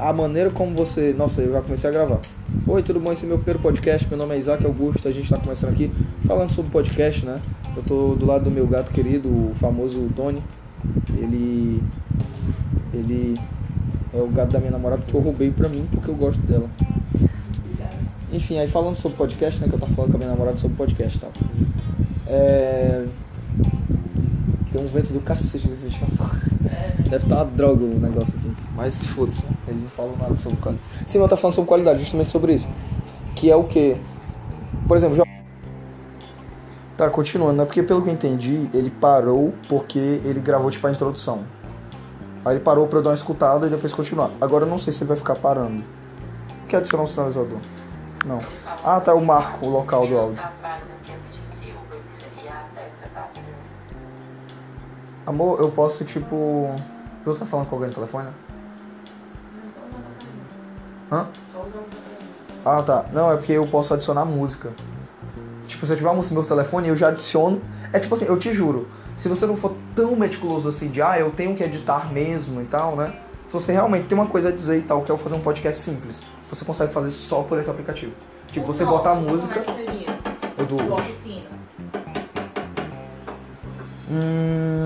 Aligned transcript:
a 0.00 0.12
maneira 0.12 0.50
como 0.50 0.74
você. 0.74 1.12
Nossa, 1.16 1.42
eu 1.42 1.52
já 1.52 1.60
comecei 1.60 1.90
a 1.90 1.92
gravar. 1.92 2.20
Oi, 2.66 2.82
tudo 2.82 2.98
bom? 2.98 3.12
Esse 3.12 3.26
é 3.26 3.28
meu 3.28 3.36
primeiro 3.36 3.60
podcast. 3.60 4.08
Meu 4.08 4.16
nome 4.16 4.34
é 4.34 4.38
Isaac 4.38 4.64
Augusto. 4.64 5.06
A 5.06 5.10
gente 5.10 5.28
tá 5.28 5.38
começando 5.38 5.72
aqui 5.72 5.92
falando 6.26 6.50
sobre 6.50 6.70
podcast, 6.70 7.24
né? 7.24 7.40
Eu 7.76 7.82
tô 7.82 8.14
do 8.14 8.24
lado 8.24 8.44
do 8.44 8.50
meu 8.50 8.66
gato 8.66 8.90
querido, 8.90 9.28
o 9.28 9.52
famoso 9.56 10.08
Tony. 10.16 10.42
Ele. 11.14 11.82
Ele 12.94 13.38
é 14.12 14.20
o 14.20 14.28
gato 14.28 14.52
da 14.52 14.58
minha 14.58 14.72
namorada 14.72 15.02
que 15.06 15.14
eu 15.14 15.20
roubei 15.20 15.50
pra 15.50 15.68
mim 15.68 15.86
porque 15.90 16.10
eu 16.10 16.14
gosto 16.14 16.40
dela. 16.40 16.68
Enfim, 18.32 18.58
aí 18.58 18.68
falando 18.68 18.96
sobre 18.96 19.18
podcast, 19.18 19.60
né? 19.60 19.68
Que 19.68 19.74
eu 19.74 19.78
tava 19.78 19.92
falando 19.92 20.12
com 20.12 20.16
a 20.16 20.20
minha 20.20 20.30
namorada 20.30 20.56
sobre 20.56 20.76
podcast 20.76 21.18
e 21.18 21.20
tal. 21.20 21.32
É. 22.26 23.04
Tem 24.72 24.80
um 24.80 24.86
vento 24.86 25.12
do 25.12 25.20
cacete 25.20 25.68
nesse 25.68 25.84
vídeo. 25.84 26.49
Deve 27.08 27.24
estar 27.24 27.36
uma 27.36 27.44
droga 27.44 27.84
o 27.84 27.98
negócio 27.98 28.38
aqui. 28.38 28.56
Mas 28.74 29.00
foda-se, 29.00 29.42
ele 29.66 29.80
não 29.82 29.90
fala 29.90 30.12
nada 30.16 30.34
sobre 30.36 30.58
qualidade. 30.58 30.88
Sim, 31.06 31.18
eu 31.18 31.28
tô 31.28 31.36
falando 31.36 31.54
sobre 31.54 31.68
qualidade, 31.68 31.98
justamente 31.98 32.30
sobre 32.30 32.54
isso. 32.54 32.68
Que 33.34 33.50
é 33.50 33.56
o 33.56 33.64
que? 33.64 33.96
Por 34.86 34.96
exemplo, 34.96 35.16
já. 35.16 35.24
Tá, 36.96 37.08
continuando, 37.10 37.54
né? 37.54 37.64
Porque 37.64 37.82
pelo 37.82 38.02
que 38.02 38.08
eu 38.08 38.12
entendi, 38.12 38.70
ele 38.74 38.90
parou 38.90 39.54
porque 39.68 39.98
ele 39.98 40.40
gravou 40.40 40.70
tipo 40.70 40.86
a 40.86 40.90
introdução. 40.90 41.44
Aí 42.44 42.54
ele 42.54 42.60
parou 42.60 42.86
pra 42.86 42.98
eu 42.98 43.02
dar 43.02 43.10
uma 43.10 43.14
escutada 43.14 43.66
e 43.66 43.70
depois 43.70 43.92
continuar. 43.92 44.30
Agora 44.40 44.64
eu 44.64 44.68
não 44.68 44.78
sei 44.78 44.92
se 44.92 45.02
ele 45.02 45.08
vai 45.08 45.16
ficar 45.16 45.36
parando. 45.36 45.82
Quer 46.68 46.78
adicionar 46.78 47.04
um 47.04 47.06
sinalizador? 47.06 47.58
Não. 48.24 48.40
Ah, 48.84 49.00
tá, 49.00 49.14
o 49.14 49.24
marco, 49.24 49.66
o 49.66 49.70
local 49.70 50.06
do 50.06 50.16
áudio. 50.16 50.42
Amor, 55.26 55.60
eu 55.60 55.70
posso 55.70 56.04
tipo. 56.04 56.74
Tu 57.24 57.34
tá 57.34 57.44
falando 57.44 57.68
com 57.68 57.76
alguém 57.76 57.88
no 57.88 57.94
telefone? 57.94 58.28
Hã? 61.12 61.26
Ah, 62.64 62.82
tá. 62.82 63.06
Não, 63.12 63.32
é 63.32 63.36
porque 63.36 63.52
eu 63.52 63.66
posso 63.66 63.92
adicionar 63.94 64.24
música. 64.24 64.72
Tipo, 65.66 65.86
se 65.86 65.92
eu 65.92 65.96
tiver 65.96 66.12
música 66.12 66.34
no 66.34 66.40
meu 66.40 66.48
telefone, 66.48 66.88
eu 66.88 66.96
já 66.96 67.08
adiciono. 67.08 67.60
É 67.92 67.98
tipo 67.98 68.14
assim, 68.14 68.24
eu 68.26 68.38
te 68.38 68.52
juro. 68.52 68.88
Se 69.16 69.28
você 69.28 69.44
não 69.44 69.56
for 69.56 69.74
tão 69.94 70.16
meticuloso 70.16 70.68
assim 70.68 70.88
de, 70.88 71.02
ah, 71.02 71.18
eu 71.18 71.30
tenho 71.30 71.54
que 71.54 71.62
editar 71.62 72.10
mesmo 72.12 72.60
e 72.62 72.64
tal, 72.64 72.96
né? 72.96 73.14
Se 73.46 73.52
você 73.52 73.72
realmente 73.72 74.06
tem 74.06 74.16
uma 74.16 74.26
coisa 74.26 74.48
a 74.48 74.52
dizer 74.52 74.78
e 74.78 74.82
tal, 74.82 75.02
que 75.02 75.12
é 75.12 75.16
fazer 75.18 75.34
um 75.34 75.40
podcast 75.40 75.82
simples, 75.82 76.20
você 76.48 76.64
consegue 76.64 76.92
fazer 76.92 77.10
só 77.10 77.42
por 77.42 77.58
esse 77.58 77.68
aplicativo. 77.68 78.12
Tipo, 78.46 78.66
você 78.66 78.84
botar 78.84 79.12
a 79.12 79.14
música. 79.14 79.62
O 80.58 80.64
do 80.64 80.94
oficina. 80.94 81.50
Hum, 84.10 84.79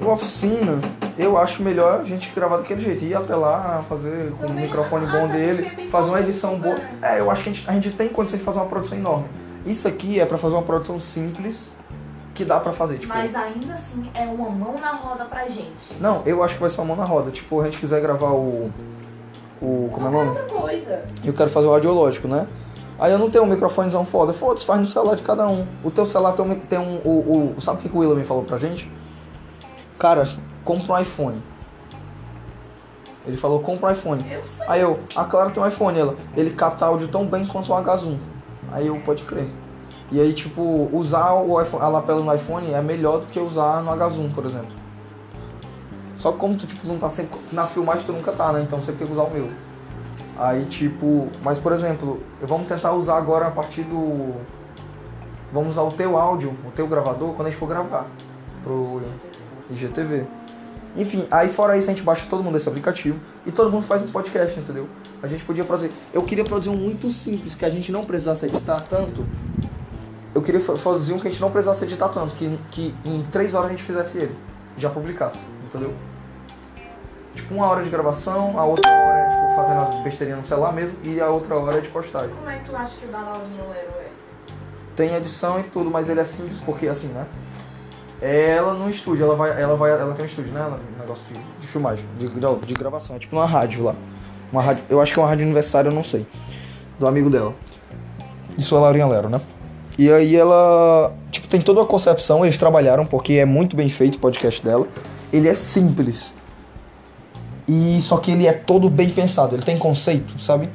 o 0.00 0.10
oficina, 0.10 0.80
eu 1.18 1.38
acho 1.38 1.62
melhor 1.62 2.00
a 2.00 2.04
gente 2.04 2.30
gravar 2.34 2.58
daquele 2.58 2.80
jeito. 2.80 3.04
Ir 3.04 3.14
até 3.14 3.34
lá, 3.34 3.82
fazer 3.88 4.32
com 4.32 4.46
o 4.46 4.52
microfone 4.52 5.06
bom 5.06 5.28
dele, 5.28 5.88
fazer 5.88 6.10
uma 6.10 6.20
edição 6.20 6.58
boa. 6.58 6.76
É, 7.02 7.20
eu 7.20 7.30
acho 7.30 7.42
que 7.42 7.50
a 7.50 7.52
gente, 7.52 7.70
a 7.70 7.72
gente 7.72 7.90
tem 7.90 8.08
condição 8.08 8.38
de 8.38 8.44
fazer 8.44 8.58
uma 8.58 8.66
produção 8.66 8.98
enorme. 8.98 9.26
Isso 9.64 9.88
aqui 9.88 10.20
é 10.20 10.26
pra 10.26 10.38
fazer 10.38 10.54
uma 10.54 10.62
produção 10.62 11.00
simples 11.00 11.68
que 12.34 12.44
dá 12.44 12.60
pra 12.60 12.72
fazer, 12.72 12.98
tipo. 12.98 13.12
Mas 13.12 13.34
ainda 13.34 13.72
assim 13.72 14.08
é 14.14 14.24
uma 14.26 14.50
mão 14.50 14.74
na 14.80 14.92
roda 14.92 15.24
pra 15.24 15.48
gente. 15.48 15.94
Não, 15.98 16.22
eu 16.26 16.42
acho 16.42 16.54
que 16.54 16.60
vai 16.60 16.70
ser 16.70 16.80
uma 16.80 16.94
mão 16.94 16.96
na 16.96 17.04
roda. 17.04 17.30
Tipo, 17.30 17.60
a 17.60 17.64
gente 17.64 17.78
quiser 17.78 18.00
gravar 18.00 18.30
o. 18.30 18.70
O. 19.60 19.88
Como 19.90 20.06
é 20.06 20.10
o 20.10 20.12
nome? 20.12 20.30
Outra 20.30 20.44
coisa. 20.44 21.04
Eu 21.24 21.32
quero 21.32 21.50
fazer 21.50 21.66
o 21.66 21.72
audiológico, 21.72 22.28
né? 22.28 22.46
Aí 22.98 23.12
eu 23.12 23.18
não 23.18 23.28
tenho 23.28 23.44
um 23.44 23.46
microfonezão 23.46 24.04
foda. 24.04 24.32
Foda-se, 24.32 24.64
faz 24.64 24.80
no 24.80 24.86
celular 24.86 25.16
de 25.16 25.22
cada 25.22 25.48
um. 25.48 25.66
O 25.82 25.90
teu 25.90 26.06
celular 26.06 26.32
tem 26.32 26.44
um. 26.44 26.54
Tem 26.54 26.78
um 26.78 27.00
o, 27.04 27.54
o, 27.56 27.60
sabe 27.60 27.78
o 27.78 27.88
que 27.88 27.96
o 27.96 28.00
William 28.00 28.24
falou 28.24 28.44
pra 28.44 28.56
gente? 28.58 28.90
Cara, 29.98 30.28
compra 30.64 30.94
um 30.94 30.98
iPhone. 30.98 31.42
Ele 33.26 33.36
falou, 33.36 33.60
compra 33.60 33.88
um 33.88 33.92
iPhone. 33.92 34.24
Eu. 34.30 34.42
Aí 34.68 34.80
eu, 34.80 35.00
ah, 35.14 35.24
claro 35.24 35.50
que 35.50 35.58
é 35.58 35.62
um 35.62 35.66
iPhone. 35.66 35.98
Ela, 35.98 36.16
ele 36.36 36.50
capta 36.50 36.86
áudio 36.86 37.08
tão 37.08 37.26
bem 37.26 37.46
quanto 37.46 37.72
um 37.72 37.76
H1. 37.76 38.16
Aí 38.72 38.86
eu, 38.86 39.00
pode 39.00 39.24
crer. 39.24 39.48
E 40.10 40.20
aí, 40.20 40.32
tipo, 40.32 40.88
usar 40.92 41.32
o 41.32 41.60
iPhone, 41.60 41.82
a 41.82 41.88
lapela 41.88 42.22
no 42.22 42.32
iPhone 42.32 42.72
é 42.72 42.80
melhor 42.80 43.20
do 43.20 43.26
que 43.26 43.40
usar 43.40 43.82
no 43.82 43.90
H1, 43.90 44.32
por 44.32 44.46
exemplo. 44.46 44.72
Só 46.16 46.30
que 46.30 46.38
como 46.38 46.56
tu, 46.56 46.66
tipo, 46.66 46.86
não 46.86 46.98
tá 46.98 47.10
sempre... 47.10 47.38
Nas 47.50 47.72
filmagens 47.72 48.06
tu 48.06 48.12
nunca 48.12 48.30
tá, 48.32 48.52
né? 48.52 48.62
Então 48.62 48.80
você 48.80 48.92
tem 48.92 49.06
que 49.06 49.12
usar 49.12 49.24
o 49.24 49.30
meu. 49.30 49.50
Aí, 50.38 50.64
tipo... 50.66 51.28
Mas, 51.42 51.58
por 51.58 51.72
exemplo, 51.72 52.22
vamos 52.40 52.68
tentar 52.68 52.92
usar 52.92 53.16
agora 53.16 53.48
a 53.48 53.50
partir 53.50 53.82
do... 53.82 54.34
Vamos 55.52 55.70
usar 55.70 55.82
o 55.82 55.92
teu 55.92 56.16
áudio, 56.16 56.56
o 56.64 56.70
teu 56.70 56.86
gravador, 56.86 57.32
quando 57.32 57.48
a 57.48 57.50
gente 57.50 57.58
for 57.58 57.68
gravar. 57.68 58.06
Pro 58.62 59.02
IGTV. 59.70 60.26
Enfim, 60.96 61.26
aí 61.30 61.48
fora 61.48 61.76
isso 61.76 61.90
a 61.90 61.92
gente 61.92 62.02
baixa 62.02 62.26
todo 62.28 62.42
mundo 62.42 62.56
esse 62.56 62.68
aplicativo 62.68 63.20
e 63.44 63.52
todo 63.52 63.70
mundo 63.70 63.84
faz 63.84 64.02
um 64.02 64.10
podcast, 64.10 64.58
entendeu? 64.58 64.88
A 65.22 65.26
gente 65.26 65.44
podia 65.44 65.64
produzir. 65.64 65.90
Eu 66.12 66.22
queria 66.22 66.44
produzir 66.44 66.70
um 66.70 66.76
muito 66.76 67.10
simples, 67.10 67.54
que 67.54 67.64
a 67.64 67.70
gente 67.70 67.92
não 67.92 68.04
precisasse 68.04 68.46
editar 68.46 68.80
tanto. 68.80 69.26
Eu 70.34 70.40
queria 70.40 70.60
produzir 70.60 71.12
um 71.12 71.18
que 71.18 71.28
a 71.28 71.30
gente 71.30 71.40
não 71.40 71.50
precisasse 71.50 71.84
editar 71.84 72.08
tanto, 72.08 72.34
que, 72.34 72.58
que 72.70 72.94
em 73.04 73.22
três 73.30 73.54
horas 73.54 73.68
a 73.68 73.70
gente 73.70 73.82
fizesse 73.82 74.18
ele. 74.18 74.34
Já 74.78 74.88
publicasse, 74.88 75.38
entendeu? 75.64 75.92
Tipo, 77.34 77.54
uma 77.54 77.66
hora 77.66 77.82
de 77.82 77.90
gravação, 77.90 78.58
a 78.58 78.64
outra 78.64 78.90
hora 78.90 79.18
é 79.18 79.28
tipo, 79.28 79.56
fazendo 79.56 79.80
as 79.80 80.02
besteirinhas 80.02 80.40
no 80.40 80.46
celular 80.46 80.72
mesmo, 80.72 80.96
e 81.04 81.20
a 81.20 81.28
outra 81.28 81.54
hora 81.56 81.76
é 81.76 81.80
de 81.82 81.88
postagem. 81.88 82.34
Como 82.34 82.48
é 82.48 82.58
que 82.58 82.64
tu 82.64 82.74
acha 82.74 82.96
que 82.96 83.06
o 83.06 83.10
Lero 83.10 84.00
é? 84.00 84.06
Tem 84.94 85.14
edição 85.14 85.60
e 85.60 85.64
tudo, 85.64 85.90
mas 85.90 86.08
ele 86.08 86.20
é 86.20 86.24
simples 86.24 86.60
porque 86.60 86.88
assim, 86.88 87.08
né? 87.08 87.26
Ela 88.20 88.72
no 88.74 88.88
estúdio, 88.88 89.24
ela 89.24 89.34
vai, 89.34 89.60
ela 89.60 89.76
vai, 89.76 89.90
ela 89.90 90.14
tem 90.14 90.24
um 90.24 90.28
estúdio, 90.28 90.52
né? 90.52 90.64
Um 90.64 91.00
negócio 91.00 91.24
de, 91.30 91.38
de 91.60 91.66
filmagem, 91.66 92.04
de, 92.18 92.28
de 92.28 92.74
gravação, 92.74 93.16
é 93.16 93.18
tipo 93.18 93.36
uma 93.36 93.46
rádio 93.46 93.84
lá. 93.84 93.94
Uma 94.50 94.62
rádio, 94.62 94.84
eu 94.88 95.00
acho 95.00 95.12
que 95.12 95.18
é 95.18 95.22
uma 95.22 95.28
rádio 95.28 95.44
universitária, 95.44 95.88
eu 95.90 95.94
não 95.94 96.04
sei. 96.04 96.26
Do 96.98 97.06
amigo 97.06 97.28
dela. 97.28 97.54
Isso 98.56 98.74
é 98.74 98.80
Laurinha 98.80 99.06
Lero, 99.06 99.28
né? 99.28 99.40
E 99.98 100.10
aí 100.10 100.36
ela, 100.36 101.14
tipo, 101.30 101.48
tem 101.48 101.60
toda 101.60 101.82
a 101.82 101.86
concepção, 101.86 102.44
eles 102.44 102.56
trabalharam 102.56 103.06
porque 103.06 103.34
é 103.34 103.44
muito 103.44 103.76
bem 103.76 103.88
feito 103.88 104.16
o 104.16 104.18
podcast 104.18 104.62
dela. 104.62 104.86
Ele 105.32 105.48
é 105.48 105.54
simples. 105.54 106.32
E 107.68 108.00
só 108.00 108.16
que 108.18 108.30
ele 108.30 108.46
é 108.46 108.52
todo 108.52 108.88
bem 108.88 109.10
pensado, 109.10 109.56
ele 109.56 109.62
tem 109.62 109.76
conceito, 109.76 110.40
sabe? 110.40 110.70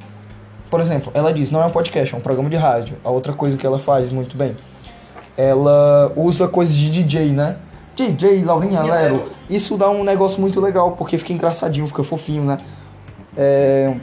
Por 0.69 0.80
exemplo, 0.80 1.12
ela 1.16 1.34
diz, 1.34 1.51
não 1.51 1.62
é 1.62 1.66
um 1.66 1.72
podcast, 1.72 2.13
é 2.13 2.18
um 2.18 2.22
programa 2.22 2.50
de 2.50 2.56
rádio. 2.56 2.97
A 3.03 3.09
outra 3.09 3.34
coisa 3.34 3.57
que 3.57 3.66
ela 3.66 3.80
faz 3.80 4.09
muito 4.09 4.35
bem, 4.35 4.56
ela 5.38 6.12
usa 6.16 6.47
coisas 6.47 6.75
de 6.75 6.90
DJ, 6.90 7.31
né? 7.31 7.58
DJ, 7.96 8.44
Laurinha 8.44 8.81
Lero. 8.81 9.24
Isso 9.50 9.78
dá 9.78 9.90
um 9.90 10.03
negócio 10.03 10.40
muito 10.40 10.59
legal, 10.59 10.94
porque 10.94 11.18
fica 11.18 11.34
engraçadinho, 11.34 11.88
fica 11.88 12.03
fofinho, 12.03 12.44
né? 12.44 12.58
É... 13.36 13.96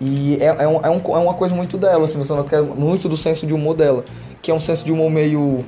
E 0.00 0.36
é, 0.40 0.46
é, 0.46 0.68
um, 0.68 0.80
é, 0.84 0.90
um, 0.90 1.00
é 1.00 1.18
uma 1.18 1.34
coisa 1.34 1.54
muito 1.54 1.78
dela, 1.78 2.04
assim, 2.04 2.18
você 2.18 2.32
nota 2.32 2.56
é 2.56 2.60
muito 2.60 3.08
do 3.08 3.16
senso 3.16 3.46
de 3.46 3.54
humor 3.54 3.74
dela. 3.74 4.04
Que 4.42 4.50
é 4.50 4.54
um 4.54 4.60
senso 4.60 4.84
de 4.84 4.92
humor 4.92 5.10
meio. 5.10 5.64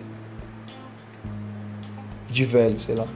de 2.28 2.44
velho, 2.44 2.78
sei 2.78 2.94
lá. 2.94 3.06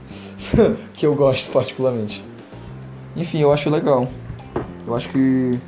que 0.93 1.05
eu 1.05 1.13
gosto 1.13 1.51
particularmente. 1.51 2.23
Enfim, 3.15 3.39
eu 3.39 3.51
acho 3.51 3.69
legal. 3.69 4.07
Eu 4.87 4.95
acho 4.95 5.09
que. 5.09 5.59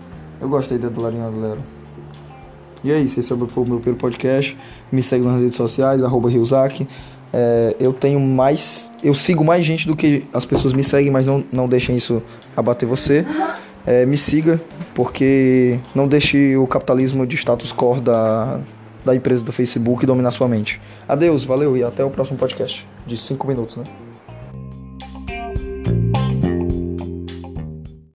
Eu 0.42 0.50
gostei 0.50 0.78
da 0.78 0.90
Laurinha 1.00 1.28
Lero. 1.28 1.73
E 2.84 2.92
é 2.92 3.00
isso, 3.00 3.20
esse 3.20 3.32
é 3.32 3.36
o 3.36 3.38
meu- 3.38 3.48
foi 3.48 3.64
primeiro 3.64 3.96
podcast. 3.96 4.58
Me 4.92 5.02
segue 5.02 5.26
nas 5.26 5.42
redes 5.42 5.56
sociais, 5.56 6.04
arroba. 6.04 6.30
É, 7.32 7.76
eu 7.80 7.92
tenho 7.94 8.20
mais. 8.20 8.92
Eu 9.04 9.14
sigo 9.14 9.44
mais 9.44 9.66
gente 9.66 9.88
do 9.88 9.96
que 9.96 10.26
as 10.34 10.46
pessoas 10.46 10.74
me 10.74 10.84
seguem, 10.84 11.12
mas 11.12 11.26
não, 11.26 11.44
não 11.52 11.68
deixem 11.68 11.96
isso 11.96 12.22
abater 12.56 12.88
você. 12.88 13.26
É, 13.86 14.06
me 14.06 14.18
siga, 14.18 14.62
porque 14.94 15.80
não 15.96 16.08
deixe 16.08 16.56
o 16.56 16.68
capitalismo 16.68 17.26
de 17.26 17.36
status 17.36 17.74
quo 17.74 18.00
da, 18.00 18.60
da 19.04 19.16
empresa 19.16 19.44
do 19.44 19.52
Facebook 19.52 20.06
dominar 20.06 20.32
sua 20.32 20.48
mente. 20.48 20.80
Adeus, 21.08 21.44
valeu 21.44 21.76
e 21.76 21.84
até 21.84 22.04
o 22.04 22.10
próximo 22.10 22.38
podcast. 22.38 22.88
De 23.06 23.18
5 23.18 23.46
minutos, 23.48 23.76
né? 23.78 23.84